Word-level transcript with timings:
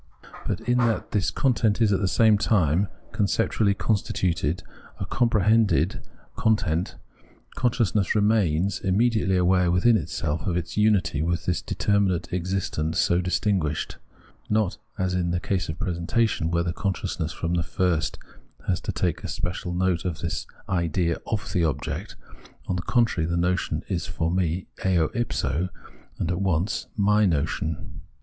But 0.47 0.61
in 0.61 0.79
that 0.79 1.11
this 1.11 1.29
content 1.29 1.79
is, 1.79 1.93
at 1.93 1.99
the 2.01 2.07
same 2.07 2.35
time, 2.39 2.87
a 3.07 3.13
conceptually 3.15 3.75
constituted, 3.75 4.63
a 4.99 5.05
compre 5.05 5.43
hended 5.43 5.99
{hegriffener) 5.99 6.35
content, 6.35 6.95
consciousness 7.53 8.15
remains 8.15 8.79
immediately 8.79 9.37
aware 9.37 9.69
within 9.69 9.97
itself 9.97 10.47
of 10.47 10.57
its 10.57 10.75
unity 10.75 11.21
with 11.21 11.45
this 11.45 11.61
determinate 11.61 12.33
existent 12.33 12.95
so 12.97 13.21
distinguished; 13.21 13.97
not 14.49 14.79
as 14.97 15.13
in 15.13 15.29
the 15.29 15.39
case 15.39 15.69
of 15.69 15.75
a 15.75 15.83
presentation, 15.85 16.49
where 16.49 16.63
consciousness 16.73 17.31
from 17.31 17.53
the 17.53 17.61
first 17.61 18.17
has 18.67 18.81
to 18.81 18.91
take 18.91 19.21
special 19.29 19.71
note 19.71 20.01
that 20.01 20.15
this 20.17 20.23
is 20.33 20.47
the 20.67 20.71
idea 20.73 21.19
of 21.27 21.53
the 21.53 21.63
object; 21.63 22.15
on 22.65 22.75
the 22.75 22.81
contrary, 22.81 23.29
the 23.29 23.37
notion 23.37 23.83
is 23.87 24.07
for 24.07 24.31
me 24.31 24.65
eo 24.83 25.11
ipso 25.13 25.69
and 26.17 26.31
at 26.31 26.41
once 26.41 26.87
my 26.97 27.23
notion. 27.23 28.01